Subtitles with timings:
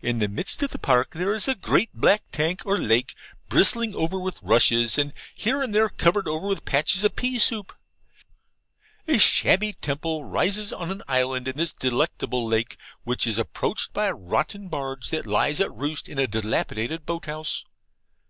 [0.00, 3.14] In the midst of the park is a great black tank or lake,
[3.50, 7.74] bristling over with rushes, and here and there covered over with patches of pea soup.
[9.06, 14.06] A shabby temple rises on an island in this delectable lake, which is approached by
[14.06, 17.62] a rotten barge that lies at roost in a dilapidated boat house.